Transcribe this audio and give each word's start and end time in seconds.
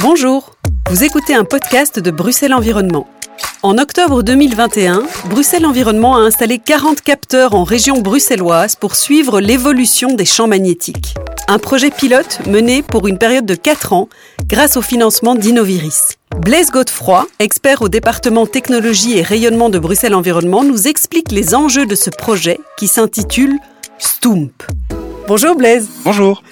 Bonjour, 0.00 0.54
vous 0.90 1.02
écoutez 1.02 1.34
un 1.34 1.44
podcast 1.44 1.98
de 1.98 2.12
Bruxelles 2.12 2.54
Environnement. 2.54 3.08
En 3.64 3.78
octobre 3.78 4.22
2021, 4.22 5.02
Bruxelles 5.28 5.66
Environnement 5.66 6.16
a 6.16 6.20
installé 6.20 6.60
40 6.60 7.00
capteurs 7.00 7.56
en 7.56 7.64
région 7.64 8.00
bruxelloise 8.00 8.76
pour 8.76 8.94
suivre 8.94 9.40
l'évolution 9.40 10.14
des 10.14 10.24
champs 10.24 10.46
magnétiques. 10.46 11.16
Un 11.48 11.58
projet 11.58 11.90
pilote 11.90 12.38
mené 12.46 12.82
pour 12.82 13.08
une 13.08 13.18
période 13.18 13.44
de 13.44 13.56
4 13.56 13.92
ans 13.92 14.08
grâce 14.46 14.76
au 14.76 14.82
financement 14.82 15.34
d'Innoviris. 15.34 16.16
Blaise 16.36 16.70
Godefroy, 16.70 17.26
expert 17.40 17.82
au 17.82 17.88
département 17.88 18.46
technologie 18.46 19.18
et 19.18 19.22
rayonnement 19.22 19.68
de 19.68 19.80
Bruxelles 19.80 20.14
Environnement, 20.14 20.62
nous 20.62 20.86
explique 20.86 21.32
les 21.32 21.56
enjeux 21.56 21.86
de 21.86 21.96
ce 21.96 22.10
projet 22.10 22.60
qui 22.78 22.86
s'intitule 22.86 23.58
STOOMP. 23.98 24.52
Bonjour 25.26 25.56
Blaise. 25.56 25.88
Bonjour. 26.04 26.42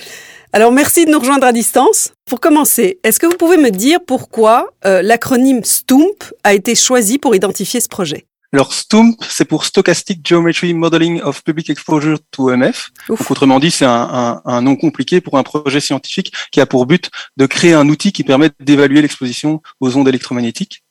Alors 0.56 0.72
merci 0.72 1.04
de 1.04 1.10
nous 1.10 1.18
rejoindre 1.18 1.46
à 1.46 1.52
distance. 1.52 2.14
Pour 2.24 2.40
commencer, 2.40 2.98
est-ce 3.04 3.20
que 3.20 3.26
vous 3.26 3.36
pouvez 3.36 3.58
me 3.58 3.70
dire 3.70 3.98
pourquoi 4.06 4.70
euh, 4.86 5.02
l'acronyme 5.02 5.62
STOOMP 5.62 6.32
a 6.44 6.54
été 6.54 6.74
choisi 6.74 7.18
pour 7.18 7.34
identifier 7.34 7.78
ce 7.78 7.88
projet? 7.90 8.26
Alors 8.54 8.72
STOOMP, 8.72 9.18
c'est 9.28 9.44
pour 9.44 9.66
Stochastic 9.66 10.26
Geometry 10.26 10.72
Modeling 10.72 11.20
of 11.20 11.44
Public 11.44 11.68
Exposure 11.68 12.20
to 12.30 12.50
EMF. 12.50 12.88
Donc, 13.06 13.30
autrement 13.30 13.60
dit, 13.60 13.70
c'est 13.70 13.84
un, 13.84 14.40
un, 14.42 14.62
nom 14.62 14.76
compliqué 14.76 15.20
pour 15.20 15.36
un 15.36 15.42
projet 15.42 15.78
scientifique 15.78 16.32
qui 16.50 16.62
a 16.62 16.64
pour 16.64 16.86
but 16.86 17.10
de 17.36 17.44
créer 17.44 17.74
un 17.74 17.86
outil 17.90 18.12
qui 18.12 18.24
permet 18.24 18.48
d'évaluer 18.58 19.02
l'exposition 19.02 19.60
aux 19.80 19.94
ondes 19.98 20.08
électromagnétiques. 20.08 20.84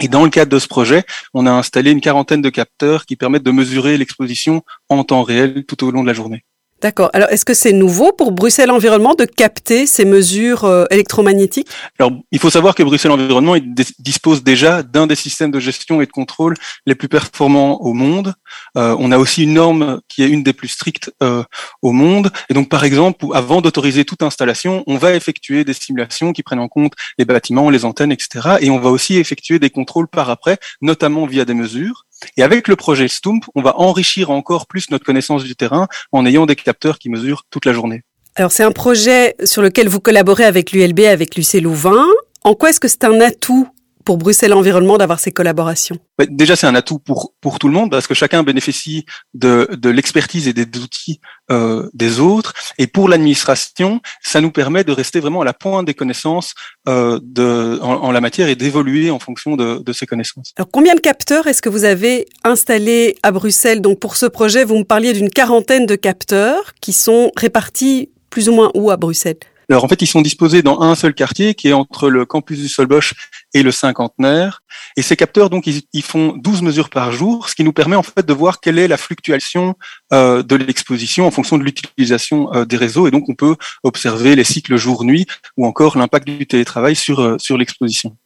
Et 0.00 0.08
dans 0.08 0.24
le 0.24 0.30
cadre 0.30 0.50
de 0.50 0.58
ce 0.58 0.68
projet, 0.68 1.04
on 1.34 1.44
a 1.44 1.50
installé 1.50 1.90
une 1.90 2.00
quarantaine 2.00 2.40
de 2.40 2.48
capteurs 2.48 3.04
qui 3.04 3.16
permettent 3.16 3.42
de 3.42 3.50
mesurer 3.50 3.98
l'exposition 3.98 4.62
en 4.88 5.04
temps 5.04 5.22
réel 5.22 5.66
tout 5.66 5.84
au 5.84 5.90
long 5.90 6.00
de 6.00 6.08
la 6.08 6.14
journée. 6.14 6.46
D'accord. 6.82 7.10
Alors, 7.12 7.28
est-ce 7.30 7.44
que 7.44 7.54
c'est 7.54 7.72
nouveau 7.72 8.10
pour 8.10 8.32
Bruxelles 8.32 8.72
Environnement 8.72 9.14
de 9.14 9.24
capter 9.24 9.86
ces 9.86 10.04
mesures 10.04 10.64
euh, 10.64 10.84
électromagnétiques? 10.90 11.68
Alors, 12.00 12.10
il 12.32 12.40
faut 12.40 12.50
savoir 12.50 12.74
que 12.74 12.82
Bruxelles 12.82 13.12
Environnement 13.12 13.54
dispose 14.00 14.42
déjà 14.42 14.82
d'un 14.82 15.06
des 15.06 15.14
systèmes 15.14 15.52
de 15.52 15.60
gestion 15.60 16.02
et 16.02 16.06
de 16.06 16.10
contrôle 16.10 16.54
les 16.84 16.96
plus 16.96 17.08
performants 17.08 17.80
au 17.82 17.92
monde. 17.92 18.34
Euh, 18.76 18.96
on 18.98 19.12
a 19.12 19.18
aussi 19.18 19.44
une 19.44 19.54
norme 19.54 20.00
qui 20.08 20.24
est 20.24 20.28
une 20.28 20.42
des 20.42 20.52
plus 20.52 20.66
strictes 20.66 21.12
euh, 21.22 21.44
au 21.82 21.92
monde. 21.92 22.32
Et 22.48 22.54
donc, 22.54 22.68
par 22.68 22.82
exemple, 22.82 23.26
avant 23.32 23.60
d'autoriser 23.60 24.04
toute 24.04 24.22
installation, 24.22 24.82
on 24.88 24.96
va 24.96 25.14
effectuer 25.14 25.62
des 25.62 25.74
simulations 25.74 26.32
qui 26.32 26.42
prennent 26.42 26.58
en 26.58 26.68
compte 26.68 26.94
les 27.16 27.24
bâtiments, 27.24 27.70
les 27.70 27.84
antennes, 27.84 28.10
etc. 28.10 28.56
Et 28.60 28.70
on 28.70 28.80
va 28.80 28.90
aussi 28.90 29.18
effectuer 29.18 29.60
des 29.60 29.70
contrôles 29.70 30.08
par 30.08 30.30
après, 30.30 30.58
notamment 30.80 31.26
via 31.26 31.44
des 31.44 31.54
mesures. 31.54 32.06
Et 32.36 32.42
avec 32.42 32.68
le 32.68 32.76
projet 32.76 33.08
Stump, 33.08 33.44
on 33.54 33.62
va 33.62 33.78
enrichir 33.78 34.30
encore 34.30 34.66
plus 34.66 34.90
notre 34.90 35.04
connaissance 35.04 35.44
du 35.44 35.56
terrain 35.56 35.88
en 36.12 36.26
ayant 36.26 36.46
des 36.46 36.56
capteurs 36.56 36.98
qui 36.98 37.08
mesurent 37.08 37.44
toute 37.50 37.66
la 37.66 37.72
journée. 37.72 38.02
Alors 38.34 38.52
c'est 38.52 38.62
un 38.62 38.72
projet 38.72 39.34
sur 39.44 39.60
lequel 39.60 39.88
vous 39.88 40.00
collaborez 40.00 40.44
avec 40.44 40.72
l'ULB, 40.72 41.00
avec 41.00 41.36
l'UC 41.36 41.60
Louvain. 41.60 42.06
En 42.44 42.54
quoi 42.54 42.70
est-ce 42.70 42.80
que 42.80 42.88
c'est 42.88 43.04
un 43.04 43.20
atout 43.20 43.68
pour 44.04 44.16
Bruxelles 44.16 44.52
Environnement 44.52 44.98
d'avoir 44.98 45.20
ces 45.20 45.32
collaborations 45.32 45.98
Déjà, 46.28 46.56
c'est 46.56 46.66
un 46.66 46.74
atout 46.74 46.98
pour 46.98 47.34
pour 47.40 47.58
tout 47.58 47.68
le 47.68 47.74
monde 47.74 47.90
parce 47.90 48.06
que 48.06 48.14
chacun 48.14 48.42
bénéficie 48.42 49.04
de, 49.34 49.68
de 49.72 49.90
l'expertise 49.90 50.46
et 50.46 50.52
des 50.52 50.66
outils 50.78 51.20
euh, 51.50 51.88
des 51.94 52.20
autres. 52.20 52.54
Et 52.78 52.86
pour 52.86 53.08
l'administration, 53.08 54.00
ça 54.22 54.40
nous 54.40 54.50
permet 54.50 54.84
de 54.84 54.92
rester 54.92 55.20
vraiment 55.20 55.40
à 55.40 55.44
la 55.44 55.52
pointe 55.52 55.86
des 55.86 55.94
connaissances 55.94 56.54
euh, 56.88 57.18
de, 57.22 57.78
en, 57.82 58.12
la 58.12 58.20
matière 58.20 58.48
et 58.48 58.54
d'évoluer 58.54 59.10
en 59.10 59.18
fonction 59.18 59.56
de, 59.56 59.78
de 59.78 59.92
ces 59.92 60.06
connaissances. 60.06 60.52
Alors, 60.56 60.68
combien 60.70 60.94
de 60.94 61.00
capteurs 61.00 61.46
est-ce 61.46 61.62
que 61.62 61.68
vous 61.68 61.84
avez 61.84 62.26
installés 62.44 63.16
à 63.22 63.32
Bruxelles? 63.32 63.80
Donc, 63.80 63.98
pour 63.98 64.16
ce 64.16 64.26
projet, 64.26 64.64
vous 64.64 64.78
me 64.78 64.84
parliez 64.84 65.12
d'une 65.12 65.30
quarantaine 65.30 65.86
de 65.86 65.96
capteurs 65.96 66.74
qui 66.80 66.92
sont 66.92 67.32
répartis 67.36 68.10
plus 68.30 68.48
ou 68.48 68.52
moins 68.52 68.70
où 68.74 68.90
à 68.90 68.96
Bruxelles? 68.96 69.38
Alors 69.68 69.84
en 69.84 69.88
fait, 69.88 70.02
ils 70.02 70.06
sont 70.06 70.22
disposés 70.22 70.62
dans 70.62 70.80
un 70.80 70.94
seul 70.94 71.14
quartier 71.14 71.54
qui 71.54 71.68
est 71.68 71.72
entre 71.72 72.10
le 72.10 72.26
campus 72.26 72.58
du 72.58 72.68
Solbosch 72.68 73.14
et 73.54 73.62
le 73.62 73.70
cinquantenaire. 73.70 74.62
Et 74.96 75.02
ces 75.02 75.16
capteurs, 75.16 75.50
donc, 75.50 75.66
ils, 75.66 76.02
font 76.02 76.34
12 76.36 76.62
mesures 76.62 76.90
par 76.90 77.12
jour, 77.12 77.48
ce 77.48 77.54
qui 77.54 77.64
nous 77.64 77.72
permet 77.72 77.96
en 77.96 78.02
fait 78.02 78.24
de 78.24 78.32
voir 78.32 78.60
quelle 78.60 78.78
est 78.78 78.88
la 78.88 78.96
fluctuation 78.96 79.74
euh, 80.12 80.42
de 80.42 80.56
l'exposition 80.56 81.26
en 81.26 81.30
fonction 81.30 81.58
de 81.58 81.64
l'utilisation 81.64 82.52
euh, 82.54 82.64
des 82.64 82.76
réseaux. 82.76 83.06
Et 83.06 83.10
donc, 83.10 83.28
on 83.28 83.34
peut 83.34 83.56
observer 83.82 84.34
les 84.36 84.44
cycles 84.44 84.76
jour-nuit 84.76 85.26
ou 85.56 85.66
encore 85.66 85.96
l'impact 85.96 86.26
du 86.26 86.46
télétravail 86.46 86.96
sur 86.96 87.20
euh, 87.20 87.36
sur 87.38 87.56
l'exposition. 87.56 88.16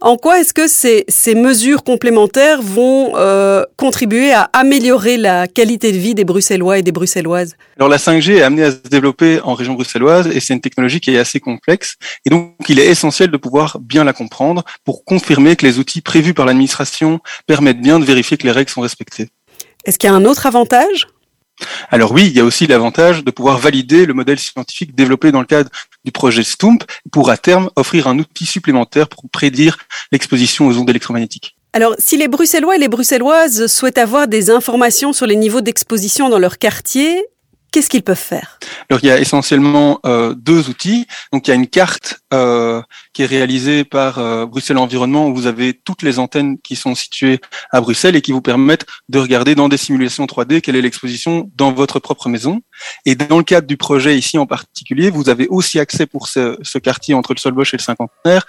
En 0.00 0.16
quoi 0.16 0.40
est-ce 0.40 0.52
que 0.52 0.66
ces, 0.66 1.04
ces 1.08 1.34
mesures 1.34 1.84
complémentaires 1.84 2.60
vont 2.62 3.12
contribuer 3.76 4.32
à 4.32 4.50
améliorer 4.52 5.16
la 5.16 5.46
qualité 5.46 5.92
de 5.92 5.98
vie 5.98 6.14
des 6.14 6.24
Bruxellois 6.24 6.78
et 6.78 6.82
des 6.82 6.92
Bruxelloises? 6.92 7.56
Alors, 7.76 7.88
la 7.88 7.98
5G 7.98 8.36
est 8.36 8.42
amenée 8.42 8.64
à 8.64 8.70
se 8.72 8.76
développer 8.76 9.40
en 9.42 9.54
région 9.54 9.74
bruxelloise 9.74 10.26
et 10.26 10.40
c'est 10.40 10.54
une 10.54 10.60
technologie 10.60 11.00
qui 11.00 11.14
est 11.14 11.18
assez 11.18 11.40
complexe. 11.40 11.96
Et 12.26 12.30
donc, 12.30 12.54
il 12.68 12.78
est 12.80 12.86
essentiel 12.86 13.30
de 13.30 13.36
pouvoir 13.36 13.78
bien 13.80 14.04
la 14.04 14.12
comprendre 14.12 14.63
pour 14.84 15.04
confirmer 15.04 15.56
que 15.56 15.66
les 15.66 15.78
outils 15.78 16.00
prévus 16.00 16.34
par 16.34 16.46
l'administration 16.46 17.20
permettent 17.46 17.80
bien 17.80 17.98
de 17.98 18.04
vérifier 18.04 18.36
que 18.36 18.44
les 18.44 18.52
règles 18.52 18.70
sont 18.70 18.80
respectées. 18.80 19.28
Est-ce 19.84 19.98
qu'il 19.98 20.08
y 20.08 20.12
a 20.12 20.16
un 20.16 20.24
autre 20.24 20.46
avantage? 20.46 21.06
Alors 21.90 22.12
oui, 22.12 22.26
il 22.26 22.32
y 22.32 22.40
a 22.40 22.44
aussi 22.44 22.66
l'avantage 22.66 23.22
de 23.22 23.30
pouvoir 23.30 23.58
valider 23.58 24.06
le 24.06 24.14
modèle 24.14 24.38
scientifique 24.38 24.94
développé 24.94 25.30
dans 25.30 25.40
le 25.40 25.46
cadre 25.46 25.70
du 26.04 26.10
projet 26.10 26.42
STOOMP 26.42 26.84
pour 27.12 27.30
à 27.30 27.36
terme 27.36 27.70
offrir 27.76 28.08
un 28.08 28.18
outil 28.18 28.46
supplémentaire 28.46 29.08
pour 29.08 29.22
prédire 29.30 29.78
l'exposition 30.10 30.66
aux 30.66 30.76
ondes 30.76 30.90
électromagnétiques. 30.90 31.56
Alors, 31.72 31.94
si 31.98 32.16
les 32.16 32.28
Bruxellois 32.28 32.76
et 32.76 32.78
les 32.78 32.88
Bruxelloises 32.88 33.66
souhaitent 33.66 33.98
avoir 33.98 34.28
des 34.28 34.50
informations 34.50 35.12
sur 35.12 35.26
les 35.26 35.36
niveaux 35.36 35.60
d'exposition 35.60 36.28
dans 36.28 36.38
leur 36.38 36.58
quartier, 36.58 37.24
qu'est-ce 37.72 37.90
qu'ils 37.90 38.04
peuvent 38.04 38.16
faire? 38.16 38.60
Alors 38.88 39.02
il 39.02 39.08
y 39.08 39.10
a 39.10 39.18
essentiellement 39.18 39.98
euh, 40.06 40.34
deux 40.34 40.68
outils. 40.68 41.06
Donc 41.32 41.48
il 41.48 41.50
y 41.50 41.52
a 41.52 41.56
une 41.56 41.66
carte 41.66 42.13
euh, 42.34 42.82
qui 43.12 43.22
est 43.22 43.26
réalisée 43.26 43.84
par 43.84 44.18
euh, 44.18 44.44
Bruxelles 44.44 44.78
Environnement 44.78 45.28
où 45.28 45.34
vous 45.34 45.46
avez 45.46 45.72
toutes 45.72 46.02
les 46.02 46.18
antennes 46.18 46.58
qui 46.58 46.76
sont 46.76 46.94
situées 46.94 47.40
à 47.70 47.80
Bruxelles 47.80 48.16
et 48.16 48.22
qui 48.22 48.32
vous 48.32 48.42
permettent 48.42 48.86
de 49.08 49.18
regarder 49.18 49.54
dans 49.54 49.68
des 49.68 49.76
simulations 49.76 50.26
3D 50.26 50.60
quelle 50.60 50.76
est 50.76 50.82
l'exposition 50.82 51.50
dans 51.56 51.72
votre 51.72 52.00
propre 52.00 52.28
maison. 52.28 52.60
Et 53.06 53.14
dans 53.14 53.38
le 53.38 53.44
cadre 53.44 53.66
du 53.66 53.76
projet 53.76 54.18
ici 54.18 54.36
en 54.36 54.46
particulier, 54.46 55.10
vous 55.10 55.28
avez 55.28 55.46
aussi 55.48 55.78
accès 55.78 56.06
pour 56.06 56.28
ce, 56.28 56.78
quartier 56.78 57.14
entre 57.14 57.34
le 57.34 57.38
Solbosch 57.38 57.74
et 57.74 57.76
le 57.76 57.82
Cinquantenaire 57.82 58.46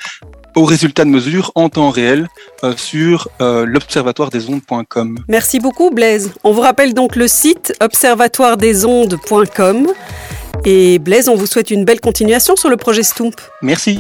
aux 0.55 0.65
résultats 0.65 1.05
de 1.05 1.09
mesure 1.09 1.51
en 1.55 1.69
temps 1.69 1.91
réel 1.91 2.27
euh, 2.63 2.75
sur 2.75 3.29
euh, 3.41 3.65
l'observatoire 3.65 4.31
des 4.31 4.49
ondes.com. 4.49 5.17
Merci 5.27 5.59
beaucoup 5.59 5.91
Blaise. 5.91 6.33
On 6.43 6.53
vous 6.53 6.61
rappelle 6.61 6.93
donc 6.93 7.15
le 7.15 7.27
site 7.27 7.73
observatoiredesondes.com. 7.81 9.87
Et 10.65 10.99
Blaise, 10.99 11.29
on 11.29 11.35
vous 11.35 11.45
souhaite 11.45 11.69
une 11.69 11.85
belle 11.85 12.01
continuation 12.01 12.55
sur 12.55 12.69
le 12.69 12.77
projet 12.77 13.03
Stump. 13.03 13.39
Merci. 13.61 13.99